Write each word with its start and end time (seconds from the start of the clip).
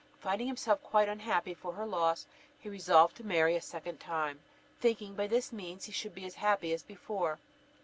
Finding 0.17 0.47
himself 0.47 0.81
quite 0.81 1.07
unhappy 1.07 1.53
for 1.53 1.73
her 1.73 1.85
loss, 1.85 2.25
he 2.59 2.67
resolved 2.69 3.15
to 3.17 3.23
marry 3.23 3.55
a 3.55 3.61
second 3.61 3.99
time, 3.99 4.39
thinking 4.79 5.13
by 5.13 5.27
this 5.27 5.53
means 5.53 5.85
he 5.85 5.91
should 5.91 6.15
be 6.15 6.25
as 6.25 6.33
happy 6.33 6.73
as 6.73 6.81
before. 6.81 7.37